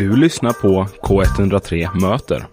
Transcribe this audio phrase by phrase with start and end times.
[0.00, 2.46] Du lyssnar på K103 Möter.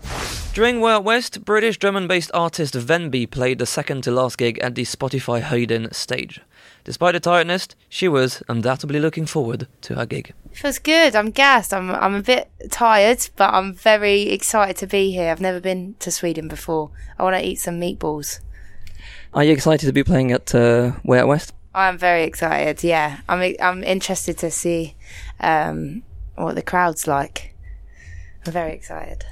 [0.56, 4.38] During Way Out West, British drum and bass artist venbee played the second to last
[4.38, 6.42] gig at the Spotify Höjden stage.
[6.86, 10.34] Despite the tiredness, she was undoubtedly looking forward to her gig.
[10.52, 11.16] Feels good.
[11.16, 11.74] I'm gassed.
[11.74, 15.32] I'm I'm a bit tired, but I'm very excited to be here.
[15.32, 16.90] I've never been to Sweden before.
[17.18, 18.42] I want to eat some meatballs.
[19.34, 21.54] Are you excited to be playing at uh, Way Out West?
[21.74, 22.84] I'm very excited.
[22.84, 24.96] Yeah, I'm I'm interested to see
[25.40, 26.04] um,
[26.38, 27.56] what the crowd's like.
[28.46, 29.26] I'm very excited.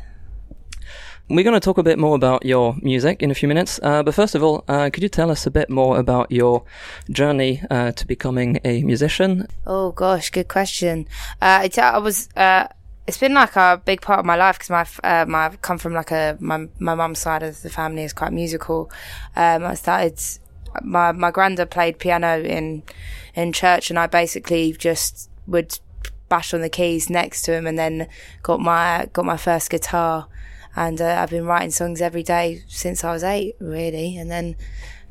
[1.28, 3.80] We're going to talk a bit more about your music in a few minutes.
[3.82, 6.64] Uh, but first of all, uh, could you tell us a bit more about your
[7.10, 9.48] journey uh, to becoming a musician?
[9.66, 11.08] Oh gosh, good question.
[11.42, 12.30] Uh, I was.
[12.36, 12.68] Uh,
[13.08, 15.80] it's been like a big part of my life because my uh, my I've come
[15.80, 18.92] from like a my my mum's side of the family is quite musical.
[19.36, 20.22] Um, I started.
[20.84, 22.84] My my granddad played piano in
[23.34, 25.80] in church, and I basically just would
[26.30, 28.08] bash on the keys next to him, and then
[28.44, 30.28] got my got my first guitar
[30.76, 34.56] and uh, I've been writing songs every day since I was eight, really, and then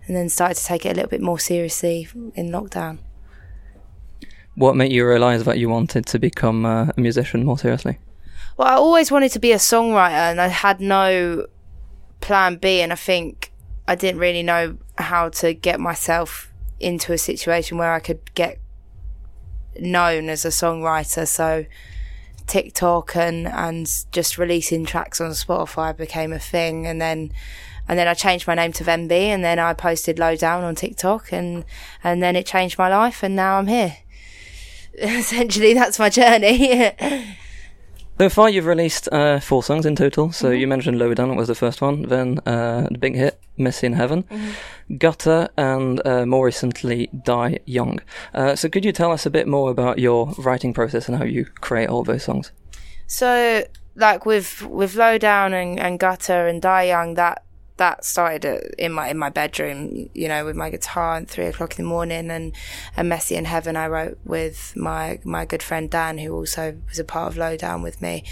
[0.07, 2.99] and then started to take it a little bit more seriously in lockdown.
[4.55, 7.99] What made you realise that you wanted to become uh, a musician more seriously?
[8.57, 11.47] Well, I always wanted to be a songwriter, and I had no
[12.21, 13.51] plan B, and I think
[13.89, 18.59] I didn't really know how to get myself into a situation where I could get
[19.79, 21.27] known as a songwriter.
[21.27, 21.67] So
[22.47, 27.33] TikTok and and just releasing tracks on Spotify became a thing, and then
[27.89, 31.33] and then I changed my name to venbee, and then I posted Lowdown on TikTok,
[31.33, 31.65] and
[32.03, 33.97] and then it changed my life, and now I'm here.
[34.95, 36.93] Essentially, that's my journey.
[38.17, 40.31] So far, you've released uh, four songs in total.
[40.31, 40.61] So mm-hmm.
[40.61, 44.23] you mentioned Lowdown was the first one, then uh, the big hit, Messy in Heaven,
[44.23, 44.97] mm-hmm.
[44.99, 48.01] Gutter, and uh, more recently, Die Young.
[48.33, 51.25] Uh, so could you tell us a bit more about your writing process and how
[51.25, 52.53] you create all those songs?
[53.09, 53.65] So,
[53.97, 57.43] like with with Lowdown and, and Gutter and Die Young, that
[57.77, 61.79] that started in my in my bedroom, you know, with my guitar at three o'clock
[61.79, 62.55] in the morning, and
[62.97, 66.99] a messy in heaven I wrote with my my good friend Dan, who also was
[66.99, 68.25] a part of Lowdown with me.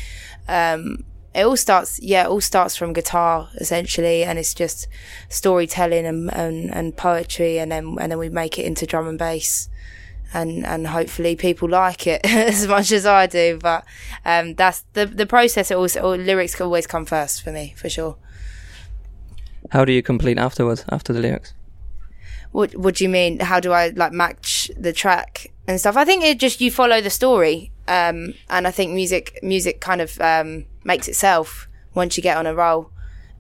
[0.49, 4.87] Um, it all starts, yeah, it all starts from guitar essentially, and it's just
[5.31, 9.19] storytelling and, and, and poetry, and then and then we make it into drum and
[9.19, 9.69] bass
[10.35, 13.59] and and hopefully people like it as much as I do.
[13.61, 13.85] But
[14.25, 15.71] um, that's the the process.
[15.71, 18.17] It also lyrics always come first for me for sure.
[19.71, 21.55] How do you complete afterwards, after the lyrics?
[22.53, 23.41] What What do you mean?
[23.41, 25.97] How do I like match the track and stuff?
[25.97, 30.01] I think it just you follow the story, um, and I think music music kind
[30.01, 32.91] of um, makes itself once you get on a roll.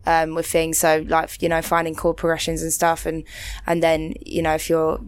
[0.05, 3.23] Um, with things, so like you know, finding chord progressions and stuff, and
[3.69, 5.01] and then you know, if you're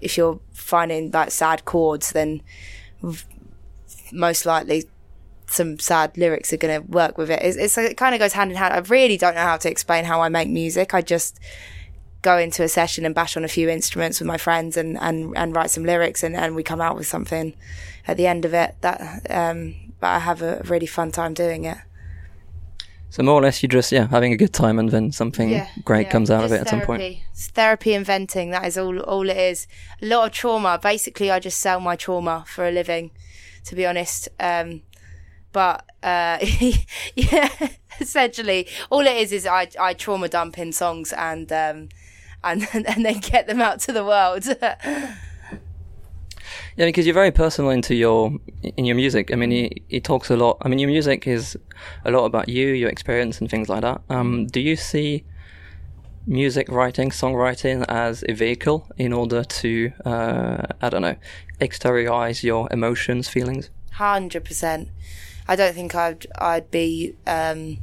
[0.00, 2.42] if you're finding like sad chords, then
[4.12, 4.84] most likely
[5.52, 7.40] some sad lyrics are going to work with it.
[7.42, 8.74] It's, it's, it kind of goes hand in hand.
[8.74, 10.94] I really don't know how to explain how I make music.
[10.94, 11.38] I just
[12.22, 15.36] go into a session and bash on a few instruments with my friends and, and,
[15.36, 17.54] and write some lyrics and, and we come out with something
[18.06, 21.64] at the end of it that, um, but I have a really fun time doing
[21.64, 21.78] it.
[23.12, 25.68] So more or less, you just yeah having a good time, and then something yeah,
[25.84, 27.02] great yeah, comes out of it at some point.
[27.30, 28.52] It's therapy inventing.
[28.52, 28.98] That is all.
[29.00, 29.66] All it is.
[30.00, 30.80] A lot of trauma.
[30.82, 33.10] Basically, I just sell my trauma for a living.
[33.66, 34.80] To be honest, um,
[35.52, 36.38] but uh,
[37.14, 37.68] yeah,
[38.00, 41.88] essentially, all it is is I, I trauma dump in songs and um,
[42.44, 44.44] and and then get them out to the world.
[44.62, 45.14] yeah,
[46.76, 48.32] because you're very personal into your
[48.62, 49.32] in your music.
[49.32, 50.58] I mean, he, it talks a lot.
[50.62, 51.56] I mean, your music is
[52.04, 54.02] a lot about you, your experience, and things like that.
[54.08, 55.24] Um, do you see
[56.26, 61.16] music writing, songwriting as a vehicle in order to, uh, I don't know,
[61.60, 63.70] exteriorize your emotions, feelings?
[63.92, 64.88] Hundred percent.
[65.48, 67.78] I don't think I'd I'd be um,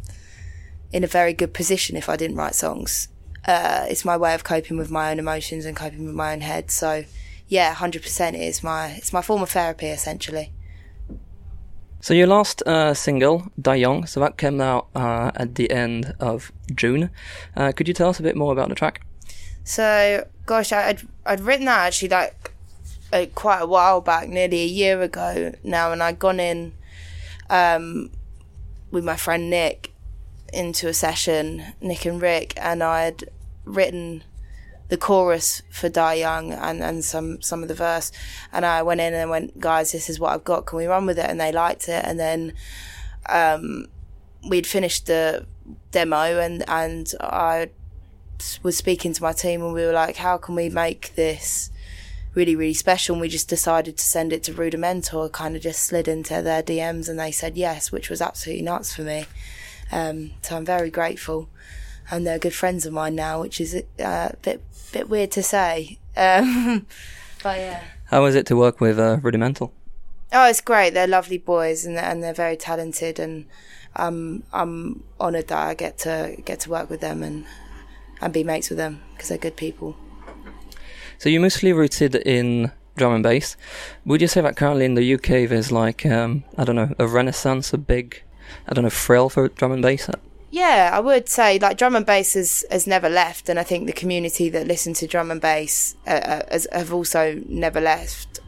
[0.92, 3.10] in a very good position if I didn't write songs.
[3.46, 6.42] Uh, it's my way of coping with my own emotions and coping with my own
[6.42, 6.72] head.
[6.72, 7.06] So,
[7.48, 10.52] yeah, hundred percent is my it's my form of therapy essentially.
[12.02, 16.16] So your last uh, single, Die Young, so that came out uh, at the end
[16.20, 17.10] of June.
[17.58, 19.02] Uh, could you tell us a bit more about the track?
[19.66, 22.54] So, gosh, I'd I'd written that actually like
[23.12, 26.74] uh, quite a while back, nearly a year ago now, and I'd gone in
[27.50, 28.12] um,
[28.92, 29.94] with my friend Nick
[30.54, 33.30] into a session, Nick and Rick, and I had
[33.66, 34.24] written
[34.90, 38.12] the chorus for Die Young and, and some, some of the verse.
[38.52, 40.66] And I went in and went, guys, this is what I've got.
[40.66, 41.30] Can we run with it?
[41.30, 42.04] And they liked it.
[42.04, 42.54] And then,
[43.28, 43.86] um,
[44.48, 45.46] we'd finished the
[45.92, 47.70] demo and, and I
[48.64, 51.72] was speaking to my team and we were like, how can we make this
[52.36, 53.16] really, really special.
[53.16, 55.30] And we just decided to send it to Rudimental.
[55.30, 58.96] Kind of just slid into their DMs, and they said yes, which was absolutely nuts
[58.96, 59.26] for me.
[59.92, 61.50] Um, so I'm very grateful,
[62.12, 64.62] and they're good friends of mine now, which is uh, a bit
[64.92, 65.98] bit weird to say.
[66.18, 66.86] Um,
[67.42, 67.82] but yeah.
[68.08, 69.72] How is it to work with uh, Rudimental?
[70.34, 70.94] Oh, it's great.
[70.94, 73.46] They're lovely boys, and and they're very talented, and
[73.96, 77.46] um, I'm honoured that I get to get to work with them and
[78.20, 79.96] and be mates with them because they're good people.
[81.20, 83.58] So you're mostly rooted in drum and bass.
[84.06, 87.08] Would you say that currently in the UK there's like um, I don't know a
[87.08, 88.24] renaissance, a big
[88.70, 90.10] I don't know thrill for drum and bass?
[90.50, 93.86] Yeah, I would say like drum and bass has, has never left, and I think
[93.86, 98.40] the community that listen to drum and bass uh, uh, has, have also never left.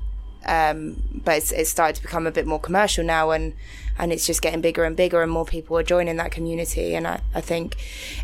[0.46, 3.54] Um, but it's, it's started to become a bit more commercial now, and
[4.00, 6.96] and it's just getting bigger and bigger, and more people are joining that community.
[6.96, 7.76] And I, I think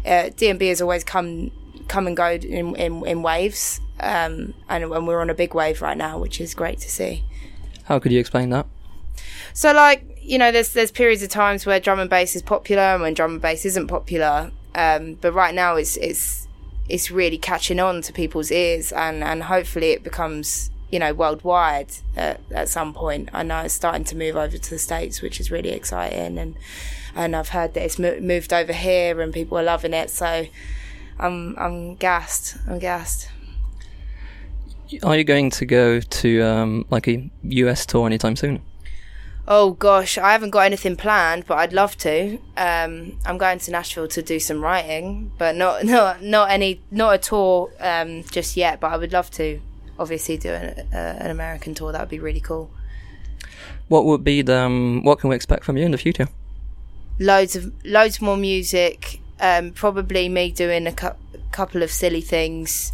[0.06, 1.52] uh, DnB has always come
[1.90, 5.82] come and go in in, in waves, um, and, and we're on a big wave
[5.82, 7.24] right now, which is great to see.
[7.86, 8.66] How could you explain that?
[9.54, 12.82] So, like you know, there's there's periods of times where drum and bass is popular
[12.82, 14.52] and when drum and bass isn't popular.
[14.76, 16.48] Um, but right now, it's it's
[16.90, 21.92] it's really catching on to people's ears, and and hopefully it becomes you know worldwide
[22.16, 23.30] at, at some point.
[23.34, 26.56] I know it's starting to move over to the states, which is really exciting, and
[27.16, 30.10] and I've heard that it's mo- moved over here and people are loving it.
[30.10, 30.46] So
[31.20, 32.58] I'm I'm gassed.
[32.68, 33.30] I'm gassed.
[35.04, 38.62] Are you going to go to um, like a US tour anytime soon?
[39.50, 42.38] Oh gosh, I haven't got anything planned, but I'd love to.
[42.58, 47.16] Um, I'm going to Nashville to do some writing, but not not not any not
[47.16, 48.80] a tour um, just yet.
[48.80, 49.62] But I would love to,
[49.98, 51.94] obviously, do an, uh, an American tour.
[51.94, 52.70] That would be really cool.
[53.88, 56.28] What would be the um, what can we expect from you in the future?
[57.20, 59.22] Loads of loads more music.
[59.40, 61.16] Um, probably me doing a cu-
[61.52, 62.92] couple of silly things.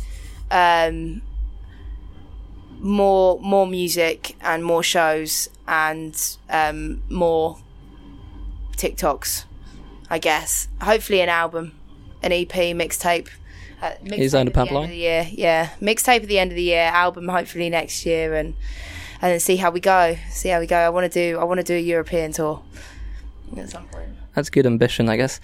[2.83, 7.57] More more music and more shows and um, more
[8.75, 9.45] TikToks,
[10.09, 10.67] I guess.
[10.81, 11.73] Hopefully, an album,
[12.21, 13.29] an EP, mixtape.
[13.81, 14.91] Uh, that a pipeline?
[14.93, 15.69] Yeah, yeah.
[15.81, 18.53] Mixtape at the end of the year, album hopefully next year, and
[19.21, 20.17] and then see how we go.
[20.29, 20.77] See how we go.
[20.77, 21.39] I want to do.
[21.39, 22.61] I want to do a European tour
[23.57, 24.09] at some point.
[24.35, 25.39] That's good ambition, I guess.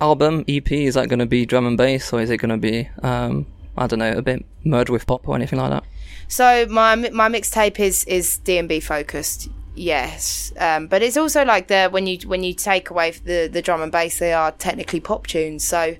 [0.00, 2.56] Album, EP, is that going to be drum and bass, or is it going to
[2.56, 3.46] be, um,
[3.78, 5.84] I don't know, a bit merged with pop or anything like that?
[6.28, 9.48] So my my mixtape is is DnB focused.
[9.74, 13.62] Yes, um, but it's also like the when you when you take away the the
[13.62, 15.64] drum and bass, they are technically pop tunes.
[15.64, 15.96] So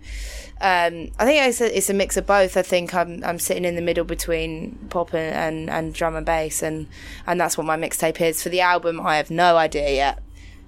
[0.60, 2.56] um, I think it's a, it's a mix of both.
[2.56, 6.26] I think I'm I'm sitting in the middle between pop and, and, and drum and
[6.26, 6.88] bass, and
[7.26, 8.42] and that's what my mixtape is.
[8.42, 10.18] For the album, I have no idea yet.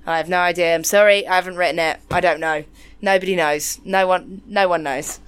[0.06, 0.74] I have no idea.
[0.74, 1.98] I'm sorry, I haven't written it.
[2.10, 2.64] I don't know.
[3.02, 3.80] Nobody knows.
[3.84, 4.42] No one.
[4.46, 5.18] No one knows.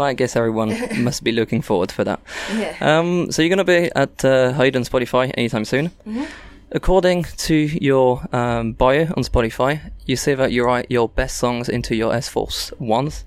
[0.00, 0.74] Well, I guess everyone
[1.04, 2.20] must be looking forward for that.
[2.56, 2.74] Yeah.
[2.80, 5.88] Um, so you're going to be at uh, Höjden Spotify anytime soon.
[5.88, 6.24] Mm-hmm.
[6.72, 11.68] According to your um, bio on Spotify, you say that you write your best songs
[11.68, 13.26] into your Air Force Ones.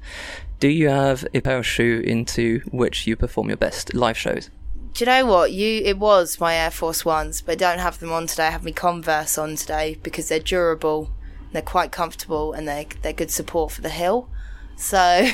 [0.60, 4.50] Do you have a pair of shoe into which you perform your best live shows?
[4.94, 5.52] Do you know what?
[5.52, 8.48] You it was my Air Force Ones, but I don't have them on today.
[8.48, 11.12] I have my Converse on today because they're durable,
[11.52, 14.28] they're quite comfortable, and they're they're good support for the hill.
[14.76, 15.28] So,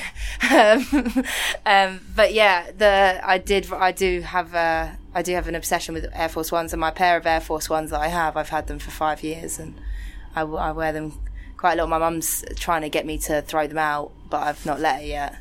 [0.52, 0.86] um,
[1.66, 5.94] um, but yeah, the I did I do have a I do have an obsession
[5.94, 8.50] with Air Force Ones, and my pair of Air Force Ones that I have, I've
[8.50, 9.76] had them for five years, and
[10.36, 11.20] I, I wear them
[11.58, 11.90] quite a lot.
[11.90, 15.08] My mum's trying to get me to throw them out, but I've not let her
[15.08, 15.36] yet.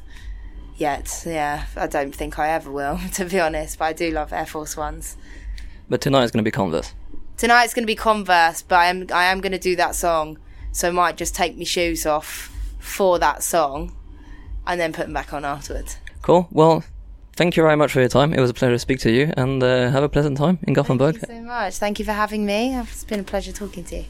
[0.76, 3.78] Yet, yeah, I don't think I ever will, to be honest.
[3.78, 5.17] But I do love Air Force Ones.
[5.88, 6.95] But tonight is going to be Converse.
[7.37, 9.95] Tonight Tonight's going to be Converse, but I am I am going to do that
[9.95, 10.38] song,
[10.73, 13.94] so I might just take my shoes off for that song
[14.66, 15.99] and then put them back on afterwards.
[16.23, 16.49] Cool.
[16.50, 16.85] Well,
[17.35, 18.35] thank you very much for your time.
[18.35, 20.75] It was a pleasure to speak to you and uh, have a pleasant time in
[20.75, 21.18] Gothenburg.
[21.18, 21.76] Thank you so much.
[21.76, 22.75] Thank you for having me.
[22.76, 24.04] It's been a pleasure talking to you.